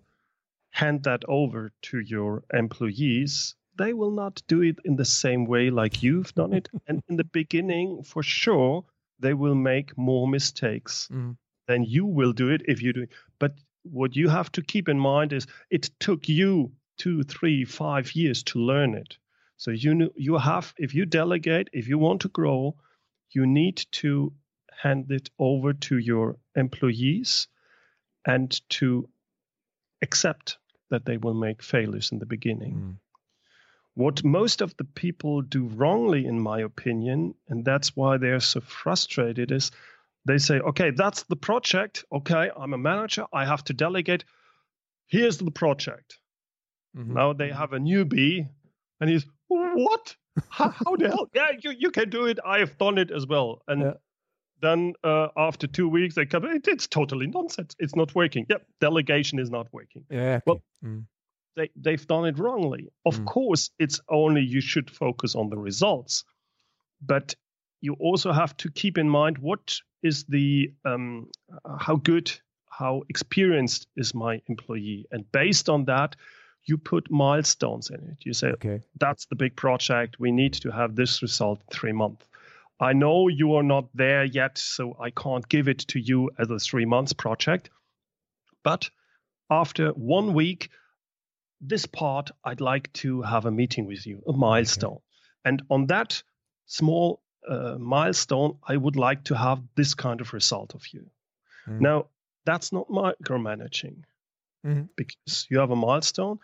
[0.72, 5.70] hand that over to your employees, they will not do it in the same way
[5.70, 6.70] like you've done it.
[6.88, 8.86] and in the beginning, for sure,
[9.20, 11.36] they will make more mistakes mm.
[11.68, 13.10] than you will do it if you do it.
[13.40, 18.14] But what you have to keep in mind is it took you two, three, five
[18.16, 19.18] years to learn it.
[19.58, 22.76] So you you have if you delegate, if you want to grow,
[23.32, 24.34] you need to
[24.82, 27.48] hand it over to your employees
[28.26, 29.10] and to
[30.02, 30.58] accept
[30.90, 32.74] that they will make failures in the beginning.
[32.74, 32.96] Mm.
[33.96, 38.62] What most of the people do wrongly, in my opinion, and that's why they're so
[38.62, 39.72] frustrated, is
[40.26, 42.06] they say, okay, that's the project.
[42.12, 43.26] Okay, I'm a manager.
[43.34, 44.24] I have to delegate.
[45.08, 46.18] Here's the project.
[46.96, 47.14] Mm-hmm.
[47.14, 48.48] Now they have a newbie,
[49.02, 50.16] and he's, what?
[50.50, 51.30] How, how, the hell?
[51.34, 52.40] Yeah, you, you can do it.
[52.46, 53.62] I have done it as well.
[53.68, 53.94] And yeah.
[54.62, 57.76] then uh, after two weeks, they come, it, it's totally nonsense.
[57.80, 58.46] It's not working.
[58.50, 60.06] Yep, delegation is not working.
[60.10, 60.36] Yeah.
[60.36, 60.44] Okay.
[60.46, 61.06] Well, mm
[61.60, 62.90] they, they've done it wrongly.
[63.06, 63.26] Of mm.
[63.26, 66.24] course, it's only you should focus on the results,
[67.02, 67.36] but
[67.82, 71.28] you also have to keep in mind what is the um,
[71.78, 72.32] how good,
[72.70, 76.16] how experienced is my employee, and based on that,
[76.70, 78.18] you put milestones in it.
[78.26, 78.82] You say, okay.
[79.00, 80.20] that's the big project.
[80.20, 82.26] We need to have this result in three months.
[82.80, 86.50] I know you are not there yet, so I can't give it to you as
[86.50, 87.70] a three months project.
[88.64, 88.90] But
[89.50, 90.70] after one week,
[91.60, 94.92] this part, I'd like to have a meeting with you, a milestone.
[94.92, 95.04] Okay.
[95.46, 96.24] And on that
[96.68, 101.10] small uh, milestone, I would like to have this kind of result of you.
[101.68, 101.82] Mm.
[101.82, 102.06] Now,
[102.46, 104.04] that's not micromanaging
[104.66, 104.84] mm-hmm.
[104.96, 106.40] because you have a milestone.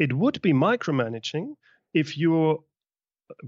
[0.00, 1.54] It would be micromanaging
[1.94, 2.58] if you're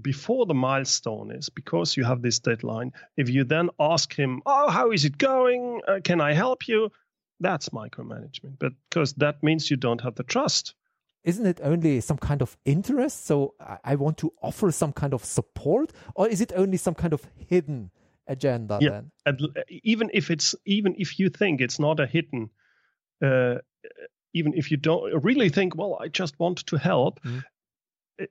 [0.01, 2.93] before the milestone is because you have this deadline.
[3.17, 5.81] If you then ask him, Oh, how is it going?
[5.85, 6.89] Uh, can I help you?
[7.41, 10.75] That's micromanagement, but because that means you don't have the trust
[11.23, 13.25] isn't it only some kind of interest?
[13.25, 17.13] So I want to offer some kind of support, or is it only some kind
[17.13, 17.91] of hidden
[18.27, 18.77] agenda?
[18.81, 19.11] Yeah, then?
[19.25, 19.41] and
[19.83, 22.49] even if it's even if you think it's not a hidden,
[23.21, 23.55] uh,
[24.33, 27.21] even if you don't really think, well, I just want to help.
[27.23, 27.43] Mm.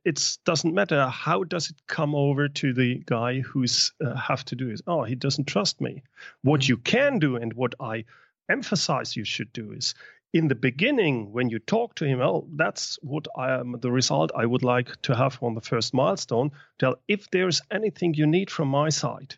[0.04, 4.56] It doesn't matter how does it come over to the guy who's uh, have to
[4.56, 6.02] do is, Oh, he doesn't trust me.
[6.42, 6.68] What mm.
[6.68, 8.04] you can do and what I
[8.48, 9.94] emphasize you should do is
[10.32, 14.30] in the beginning, when you talk to him, well, that's what I am the result
[14.34, 16.52] I would like to have on the first milestone.
[16.78, 19.34] Tell if there's anything you need from my side,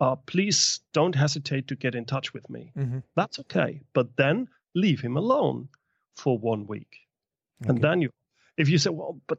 [0.00, 2.72] uh, please don't hesitate to get in touch with me.
[2.78, 2.98] Mm-hmm.
[3.16, 3.80] That's okay.
[3.94, 5.68] But then leave him alone
[6.18, 6.98] for one week.
[7.62, 7.70] Okay.
[7.70, 8.10] And then you,
[8.56, 9.38] if you say, well, but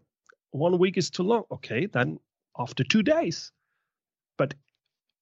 [0.51, 2.19] one week is too long, okay, then
[2.57, 3.51] after two days.
[4.37, 4.53] But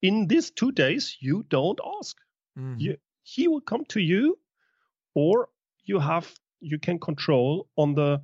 [0.01, 2.17] in these two days, you don't ask.
[2.57, 2.79] Mm-hmm.
[2.79, 4.37] You, he will come to you
[5.13, 5.49] or
[5.85, 8.21] you have you can control on the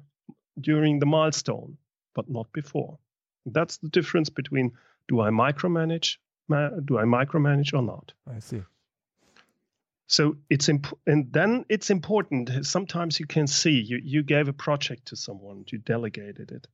[0.60, 1.78] during the milestone,
[2.16, 2.98] but not before.
[3.46, 4.72] That's the difference between
[5.08, 6.18] do I micromanage,
[6.50, 8.14] do I micromanage or not?
[8.28, 8.62] I see.
[10.08, 12.66] So it's imp- and then it's important.
[12.66, 16.68] Sometimes you can see you you gave a project to someone, you delegated it,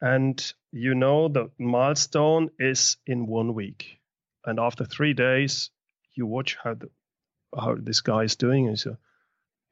[0.00, 3.98] and you know the milestone is in one week,
[4.44, 5.70] and after three days,
[6.14, 6.90] you watch how the
[7.56, 8.98] how this guy is doing, and you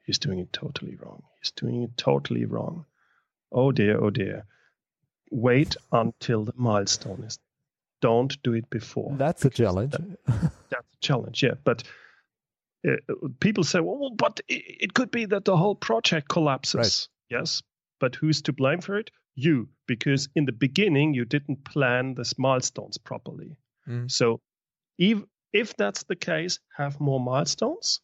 [0.07, 1.21] He's doing it totally wrong.
[1.41, 2.85] He's doing it totally wrong.
[3.51, 4.45] Oh dear, oh dear.
[5.29, 7.39] Wait until the milestone is.
[7.99, 9.13] Don't do it before.
[9.17, 9.91] That's a challenge.
[9.91, 11.55] That, that's a challenge, yeah.
[11.61, 11.83] But
[13.39, 17.09] people say, well, but it, it, could be that the whole project collapses.
[17.31, 17.39] Right.
[17.39, 17.61] Yes.
[17.99, 19.11] But who's to blame for it?
[19.35, 23.57] You, because in the beginning you didn't plan the milestones properly.
[23.87, 24.11] Mm.
[24.11, 24.41] So
[24.97, 25.21] if,
[25.53, 28.01] if that's the case, have more milestones,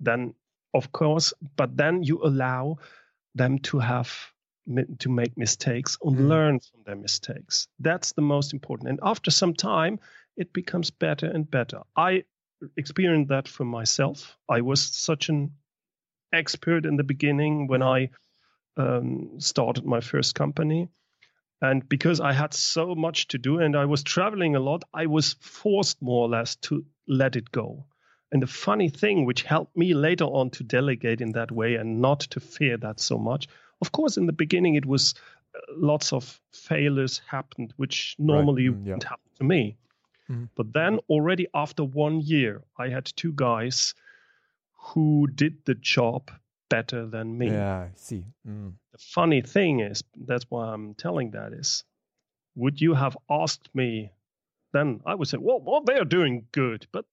[0.00, 0.34] then
[0.74, 2.78] of course, but then you allow
[3.34, 4.12] them to have
[4.98, 6.28] to make mistakes and mm.
[6.28, 7.68] learn from their mistakes.
[7.78, 8.90] That's the most important.
[8.90, 10.00] And after some time,
[10.36, 11.80] it becomes better and better.
[11.96, 12.24] I
[12.76, 14.36] experienced that for myself.
[14.48, 15.52] I was such an
[16.32, 18.10] expert in the beginning when I
[18.76, 20.88] um, started my first company.
[21.62, 25.06] And because I had so much to do and I was traveling a lot, I
[25.06, 27.86] was forced more or less to let it go.
[28.30, 32.02] And the funny thing, which helped me later on to delegate in that way and
[32.02, 33.48] not to fear that so much,
[33.80, 35.14] of course, in the beginning, it was
[35.54, 38.76] uh, lots of failures happened, which normally right.
[38.76, 38.92] mm, yeah.
[38.92, 39.76] wouldn't happen to me.
[40.30, 40.44] Mm-hmm.
[40.56, 43.94] But then already after one year, I had two guys
[44.72, 46.30] who did the job
[46.68, 47.50] better than me.
[47.50, 48.24] Yeah, I see.
[48.46, 48.74] Mm.
[48.92, 51.84] The funny thing is, that's why I'm telling that is,
[52.54, 54.10] would you have asked me
[54.72, 55.00] then?
[55.06, 57.04] I would say, well, well they are doing good, but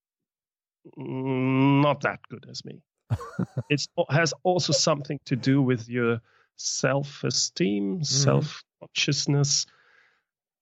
[0.96, 2.82] not that good as me.
[3.70, 6.20] it has also something to do with your
[6.56, 8.02] self-esteem, mm-hmm.
[8.02, 9.66] self-consciousness,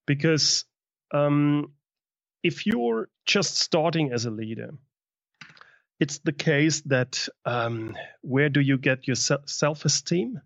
[0.06, 0.64] because
[1.12, 1.72] um,
[2.42, 4.70] if you're just starting as a leader,
[6.00, 10.40] it's the case that um, where do you get your self esteem?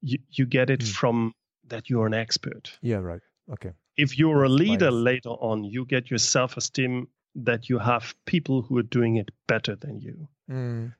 [0.00, 0.92] You, you get it mm.
[0.92, 1.34] from
[1.68, 2.76] that you're an expert.
[2.82, 3.20] Yeah, right.
[3.52, 3.72] Okay.
[3.96, 8.62] If you're a leader later on, you get your self esteem that you have people
[8.62, 10.28] who are doing it better than you.
[10.50, 10.94] Mm.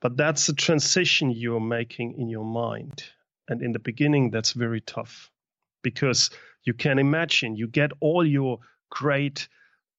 [0.00, 3.04] But that's a transition you're making in your mind.
[3.48, 5.30] And in the beginning, that's very tough
[5.82, 6.30] because
[6.64, 8.58] you can imagine you get all your
[8.90, 9.48] great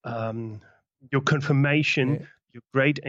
[0.04, 0.62] um,
[1.12, 3.00] your confirmation yeah your great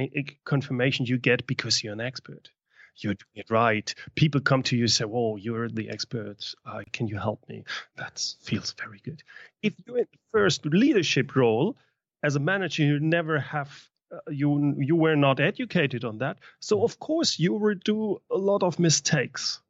[0.45, 2.51] confirmation you get because you're an expert.
[2.97, 3.95] You're doing it right.
[4.15, 6.55] People come to you and say, "Whoa, you're the expert.
[6.65, 7.65] Uh, can you help me?"
[7.97, 9.23] That feels very good.
[9.63, 11.77] If you're in the first leadership role
[12.23, 13.71] as a manager, you never have
[14.11, 16.85] uh, you you were not educated on that, so mm.
[16.85, 19.61] of course you will do a lot of mistakes.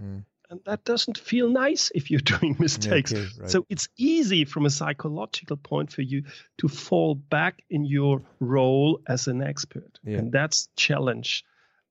[0.00, 3.12] Mm and that doesn't feel nice if you're doing mistakes.
[3.12, 3.50] okay, right.
[3.50, 6.24] So it's easy from a psychological point for you
[6.58, 10.18] to fall back in your role as an expert, yeah.
[10.18, 11.44] and that's challenge.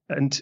[0.09, 0.39] And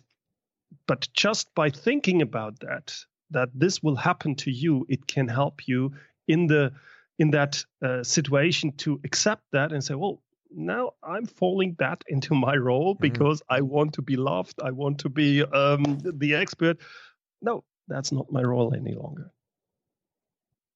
[0.87, 2.95] but just by thinking about that,
[3.31, 5.93] that this will happen to you, it can help you
[6.27, 6.73] in the
[7.19, 10.19] in that uh, situation to accept that and say, well,
[10.55, 13.01] now I'm falling back into my role mm-hmm.
[13.01, 13.53] because mm-hmm.
[13.53, 14.59] I want to be loved.
[14.63, 16.77] I want to be um, the expert.
[17.41, 19.31] No, that's not my role any longer.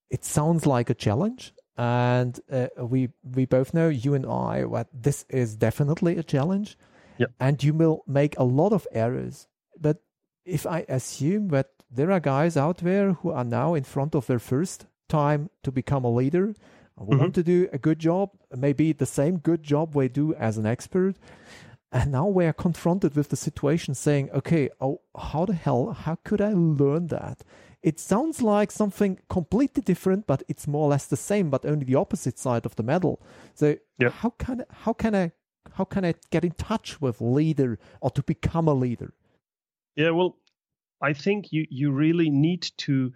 [0.09, 4.87] It sounds like a challenge, and uh, we we both know you and I that
[4.93, 6.77] this is definitely a challenge.
[7.17, 7.31] Yep.
[7.39, 9.47] And you will make a lot of errors.
[9.79, 9.97] But
[10.45, 14.27] if I assume that there are guys out there who are now in front of
[14.27, 16.53] their first time to become a leader,
[16.97, 20.65] want to do a good job, maybe the same good job we do as an
[20.65, 21.15] expert,
[21.91, 26.15] and now we are confronted with the situation saying, okay, oh, how the hell, how
[26.23, 27.43] could I learn that?
[27.81, 31.85] It sounds like something completely different, but it's more or less the same, but only
[31.85, 33.21] the opposite side of the medal.
[33.53, 34.11] So yep.
[34.11, 35.31] how can how can I
[35.73, 39.13] how can I get in touch with leader or to become a leader?
[39.95, 40.37] Yeah, well,
[41.01, 43.13] I think you you really need to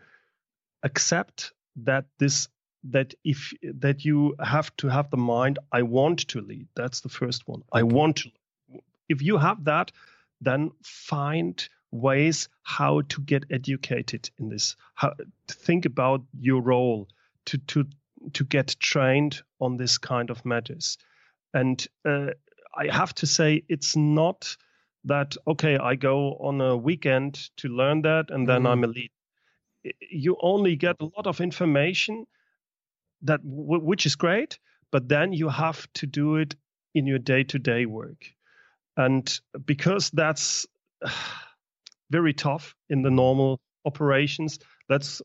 [0.83, 2.47] accept that this
[2.83, 7.09] that if that you have to have the mind i want to lead that's the
[7.09, 7.79] first one okay.
[7.79, 8.31] i want to
[9.11, 9.91] if you have that,
[10.41, 14.75] then find ways how to get educated in this.
[14.95, 15.13] How
[15.47, 17.07] think about your role
[17.45, 17.85] to to
[18.33, 20.97] to get trained on this kind of matters.
[21.53, 22.27] And uh,
[22.77, 24.57] I have to say, it's not
[25.05, 25.77] that okay.
[25.77, 28.69] I go on a weekend to learn that, and then mm.
[28.69, 29.11] I'm a lead.
[30.11, 32.25] You only get a lot of information
[33.23, 34.59] that which is great,
[34.91, 36.55] but then you have to do it
[36.93, 38.33] in your day-to-day work.
[38.97, 40.65] And because that's
[42.09, 45.21] very tough in the normal operations, that's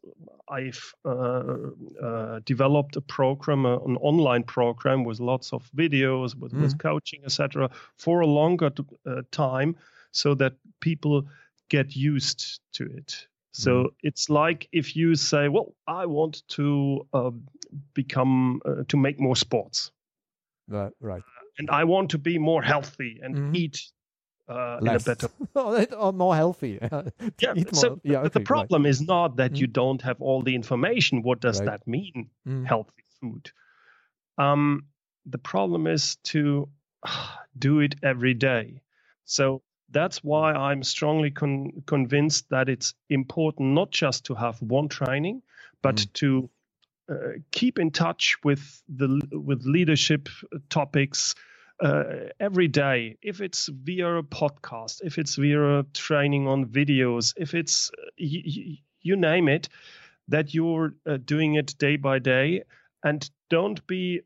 [0.48, 1.54] I've uh,
[2.02, 6.62] uh, developed a program, uh, an online program with lots of videos, with, mm.
[6.62, 8.70] with coaching, etc., for a longer
[9.06, 9.76] uh, time,
[10.12, 11.26] so that people
[11.68, 13.26] get used to it.
[13.52, 13.88] So mm.
[14.02, 17.48] it's like if you say, "Well, I want to um,
[17.94, 19.90] become uh, to make more sports,"
[20.68, 21.22] right, right
[21.58, 23.56] and I want to be more healthy and mm-hmm.
[23.56, 23.82] eat
[24.48, 25.28] uh, in a better
[25.96, 26.78] or more healthy.
[27.40, 28.90] yeah, so yeah okay, the problem right.
[28.90, 31.22] is not that mm you don't have all the information.
[31.22, 31.66] What does right.
[31.66, 32.30] that mean?
[32.46, 33.50] mm Healthy food.
[34.38, 34.86] Um,
[35.24, 36.68] the problem is to
[37.58, 38.82] do it every day.
[39.24, 44.88] So that's why I'm strongly con- convinced that it's important not just to have one
[44.88, 45.42] training,
[45.82, 46.12] but mm.
[46.14, 46.48] to uh,
[47.52, 50.28] keep in touch with the with leadership
[50.68, 51.34] topics
[51.80, 52.04] uh,
[52.40, 53.16] every day.
[53.22, 58.76] If it's via a podcast, if it's via training on videos, if it's uh, you,
[59.02, 59.68] you name it,
[60.28, 62.62] that you're uh, doing it day by day,
[63.04, 64.22] and don't be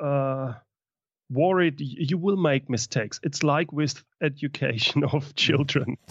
[0.00, 0.54] uh,
[1.30, 1.80] worried.
[1.80, 3.20] You will make mistakes.
[3.22, 5.96] It's like with education of children.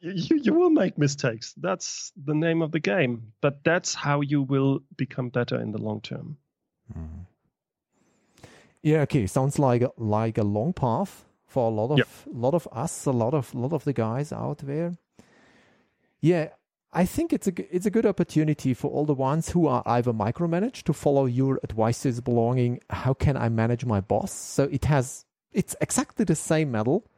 [0.00, 1.54] you, you will make mistakes.
[1.56, 3.32] That's the name of the game.
[3.40, 6.36] But that's how you will become better in the long term.
[6.96, 7.26] Mm.
[8.82, 9.00] Yeah.
[9.02, 9.26] Okay.
[9.26, 12.08] Sounds like like a long path for a lot of yep.
[12.26, 14.92] lot of us, a lot of lot of the guys out there.
[16.20, 16.48] Yeah,
[16.92, 20.12] I think it's a it's a good opportunity for all the ones who are either
[20.12, 22.80] micromanaged to follow your advices belonging.
[22.90, 24.32] How can I manage my boss?
[24.32, 27.14] So it has it's exactly the same model, but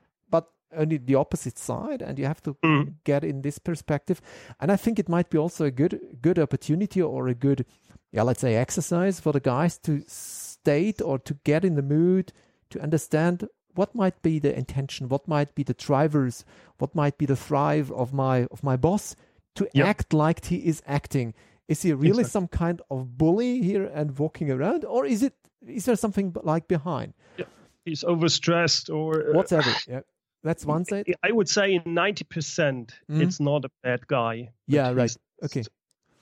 [0.77, 2.95] only the opposite side, and you have to mm.
[3.05, 4.21] get in this perspective.
[4.61, 7.65] And I think it might be also a good good opportunity or a good
[8.13, 12.33] yeah let's say exercise for the guys to state or to get in the mood
[12.71, 16.45] to understand what might be the intention, what might be the drivers,
[16.79, 19.15] what might be the thrive of my of my boss
[19.55, 19.87] to yep.
[19.87, 21.35] act like he is acting.
[21.69, 22.31] Is he really exactly.
[22.31, 25.35] some kind of bully here and walking around, or is it
[25.67, 27.15] is there something like behind?
[27.37, 27.45] Yeah.
[27.85, 29.71] He's overstressed or uh, whatever.
[29.89, 30.01] yeah.
[30.45, 31.13] That's one side.
[31.23, 33.21] I would say in ninety percent, mm.
[33.21, 34.51] it's not a bad guy.
[34.67, 35.15] Yeah, right.
[35.45, 35.65] Okay.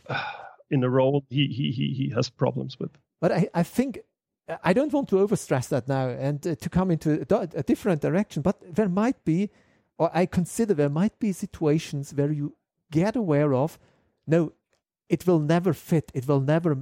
[0.69, 2.91] In a role he, he he he has problems with.
[3.21, 4.01] But I, I think
[4.63, 8.01] I don't want to overstress that now and uh, to come into a, a, different
[8.01, 9.51] direction, but there might be,
[9.99, 12.55] or I consider there might be situations where you
[12.93, 13.79] get aware of,
[14.27, 14.53] no,
[15.09, 16.79] it will never fit, it will never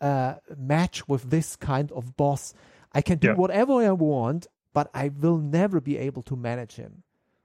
[0.00, 2.52] uh, match with this kind of boss.
[2.92, 3.34] I can do yeah.
[3.34, 7.02] whatever I want, but I will never be able to manage him.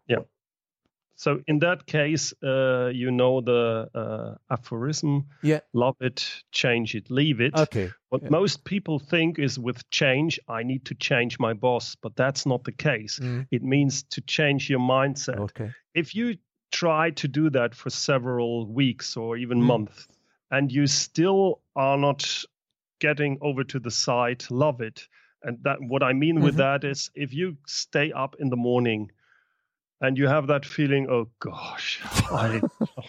[0.07, 0.23] Yeah.
[1.15, 5.59] So in that case, uh, you know the uh, aphorism: yeah.
[5.73, 7.55] love it, change it, leave it.
[7.55, 7.91] Okay.
[8.09, 8.29] What yeah.
[8.29, 12.63] most people think is with change, I need to change my boss, but that's not
[12.63, 13.19] the case.
[13.19, 13.47] Mm.
[13.51, 15.39] It means to change your mindset.
[15.39, 15.71] Okay.
[15.93, 16.37] If you
[16.71, 19.65] try to do that for several weeks or even mm.
[19.65, 20.07] months,
[20.49, 22.43] and you still are not
[22.99, 25.07] getting over to the side, love it.
[25.43, 26.45] And that what I mean mm-hmm.
[26.45, 29.11] with that is if you stay up in the morning
[30.01, 32.61] and you have that feeling, oh gosh, I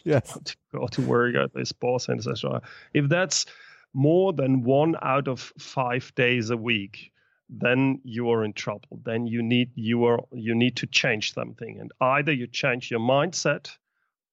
[0.05, 0.39] yes.
[0.73, 2.63] got to worry about this boss and etc.
[2.93, 3.47] If that's
[3.93, 7.13] more than one out of five days a week,
[7.49, 9.01] then you are in trouble.
[9.05, 13.01] Then you need you are you need to change something, and either you change your
[13.01, 13.77] mindset,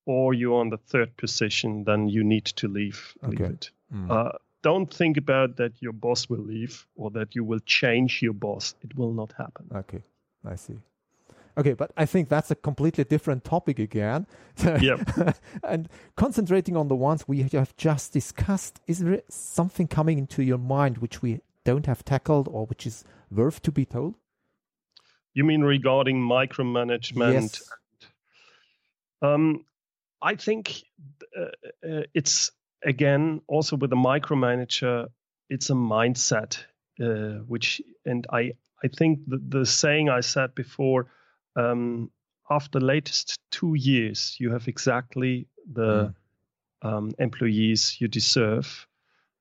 [0.06, 1.84] or you're on the third position.
[1.84, 3.54] Then you need to leave, leave okay.
[3.54, 3.72] it.
[3.94, 4.10] Mm.
[4.10, 4.32] Uh,
[4.64, 8.76] don't think about that your boss will leave or that you will change your boss.
[8.82, 9.68] It will not happen.
[9.74, 10.04] Okay,
[10.46, 10.80] I see.
[11.58, 14.26] Okay, but I think that's a completely different topic again.
[14.82, 15.36] Yep.
[15.64, 20.58] and concentrating on the ones we have just discussed, is there something coming into your
[20.58, 24.16] mind which we don't have tackled or which is worth to be told?
[25.34, 27.34] You mean regarding micromanagement?
[27.34, 27.70] Yes.
[29.22, 29.66] Um,
[30.22, 30.84] I think
[31.38, 31.46] uh,
[31.88, 32.52] uh, it's
[32.84, 35.08] again also with a micromanager,
[35.50, 36.64] it's a mindset,
[37.00, 38.54] uh, which and I
[38.84, 41.08] I think the, the saying I said before
[41.56, 42.12] um,
[42.50, 46.14] after the latest two years, you have exactly the
[46.84, 46.88] mm.
[46.88, 48.88] um, employees you deserve.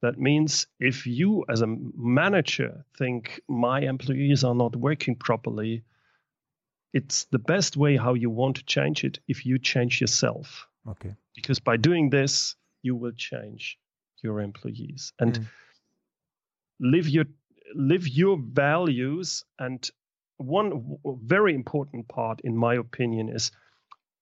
[0.02, 5.82] That means if you, as a manager, think my employees are not working properly,
[6.92, 10.66] it's the best way how you want to change it if you change yourself.
[10.88, 11.14] Okay.
[11.34, 13.78] Because by doing this, you will change
[14.22, 15.46] your employees and mm.
[16.80, 17.24] live your
[17.74, 19.90] live your values and
[20.40, 23.50] one very important part, in my opinion, is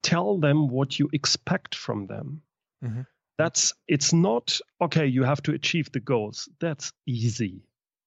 [0.03, 2.43] tell them what you expect from them.
[2.85, 3.03] Mm-hmm.
[3.39, 5.07] That's it's not okay.
[5.07, 6.49] You have to achieve the goals.
[6.59, 7.63] That's easy.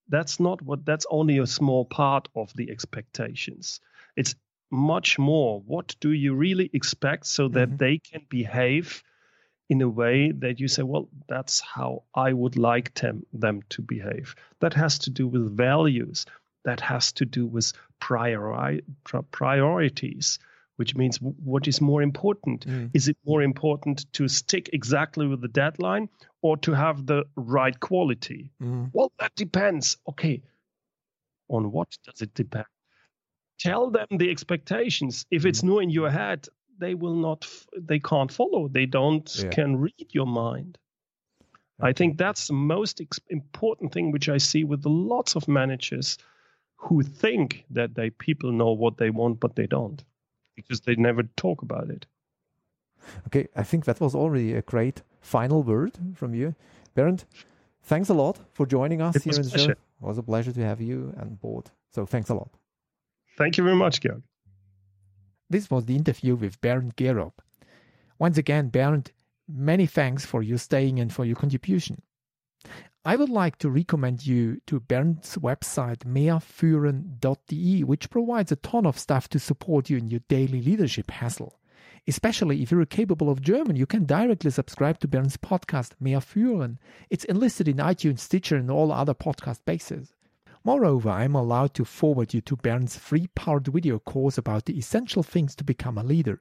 [0.10, 0.86] That's not what.
[0.86, 3.80] That's only a small part of the expectations.
[4.18, 4.36] It's
[4.70, 5.62] much more.
[5.62, 7.78] What do you really expect so that mm-hmm.
[7.78, 9.04] they can behave
[9.72, 13.82] in a way that you say, well, that's how I would like them, them to
[13.82, 14.36] behave.
[14.60, 16.26] That has to do with values
[16.66, 18.84] that has to do with priori-
[19.32, 20.40] priorities
[20.78, 22.90] which means what is more important mm.
[22.94, 26.10] is it more important to stick exactly with the deadline
[26.42, 28.90] or to have the right quality mm.
[28.94, 30.42] well that depends okay
[31.50, 32.66] on what does it depend
[33.60, 35.70] tell them the expectations if it's mm.
[35.70, 36.48] new in your head
[36.82, 39.50] they will not they can't follow they don't yeah.
[39.50, 40.78] can read your mind
[41.80, 46.18] i think that's the most important thing which i see with lots of managers
[46.82, 50.04] who think that they people know what they want, but they don't
[50.56, 52.06] because they never talk about it.
[53.28, 56.56] Okay, I think that was already a great final word from you,
[56.96, 57.26] Bernd.
[57.84, 59.72] Thanks a lot for joining us it here in the show.
[59.72, 61.70] It was a pleasure to have you on board.
[61.92, 62.50] So thanks a lot.
[63.38, 64.24] Thank you very much, Georg.
[65.52, 67.34] This was the interview with Bernd Geropp.
[68.18, 69.12] Once again, Bernd,
[69.50, 72.02] many thanks for your staying and for your contribution.
[73.04, 78.98] I would like to recommend you to Bernd's website mehrführen.de, which provides a ton of
[78.98, 81.60] stuff to support you in your daily leadership hassle.
[82.08, 86.78] Especially if you're capable of German, you can directly subscribe to Bernd's podcast Mehr Führen.
[87.10, 90.14] It's enlisted in iTunes, Stitcher, and all other podcast bases.
[90.64, 94.78] Moreover, I am allowed to forward you to Bernd's free part video course about the
[94.78, 96.40] essential things to become a leader.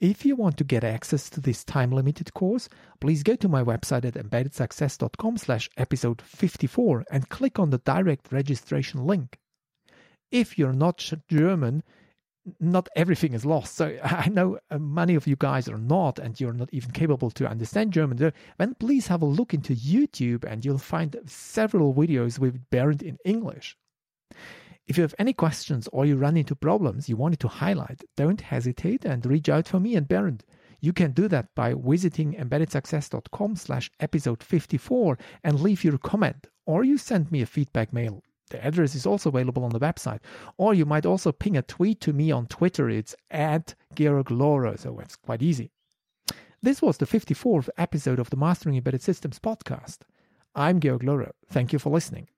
[0.00, 2.68] If you want to get access to this time-limited course,
[3.00, 8.32] please go to my website at embeddedsuccess.com slash episode 54 and click on the direct
[8.32, 9.38] registration link.
[10.30, 11.84] If you're not German,
[12.60, 13.74] not everything is lost.
[13.74, 17.30] So I know uh, many of you guys are not, and you're not even capable
[17.32, 18.32] to understand German.
[18.58, 23.18] Then please have a look into YouTube, and you'll find several videos with Bernd in
[23.24, 23.76] English.
[24.86, 28.40] If you have any questions or you run into problems you wanted to highlight, don't
[28.40, 30.44] hesitate and reach out for me and Bernd.
[30.80, 36.84] You can do that by visiting embeddedsuccess.com slash episode 54 and leave your comment, or
[36.84, 38.22] you send me a feedback mail.
[38.50, 40.20] The address is also available on the website.
[40.56, 42.88] Or you might also ping a tweet to me on Twitter.
[42.88, 45.70] It's at Georg Lohrer, so it's quite easy.
[46.62, 49.98] This was the 54th episode of the Mastering Embedded Systems podcast.
[50.54, 51.32] I'm Georg Lohrer.
[51.48, 52.28] Thank you for listening.